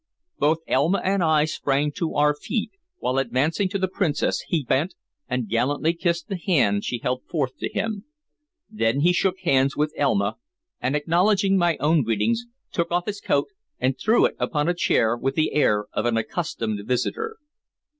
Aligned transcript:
Both 0.39 0.61
Elma 0.67 0.99
and 1.03 1.21
I 1.21 1.45
sprang 1.45 1.91
to 1.91 2.15
our 2.15 2.33
feet, 2.33 2.71
while 2.97 3.19
advancing 3.19 3.69
to 3.69 3.77
the 3.77 3.87
Princess 3.87 4.39
he 4.47 4.63
bent 4.63 4.95
and 5.29 5.47
gallantly 5.47 5.93
kissed 5.93 6.27
the 6.27 6.37
hand 6.43 6.83
she 6.83 6.97
held 6.97 7.21
forth 7.29 7.55
to 7.59 7.71
him. 7.71 8.05
Then 8.67 9.01
he 9.01 9.13
shook 9.13 9.37
hands 9.41 9.77
with 9.77 9.93
Elma, 9.95 10.37
and 10.81 10.95
acknowledging 10.95 11.55
my 11.55 11.77
own 11.77 12.01
greetings, 12.01 12.47
took 12.71 12.91
off 12.91 13.05
his 13.05 13.21
coat 13.21 13.49
and 13.79 13.95
threw 13.95 14.25
it 14.25 14.35
upon 14.39 14.67
a 14.67 14.73
chair 14.73 15.15
with 15.15 15.35
the 15.35 15.53
air 15.53 15.85
of 15.93 16.07
an 16.07 16.17
accustomed 16.17 16.83
visitor. 16.87 17.37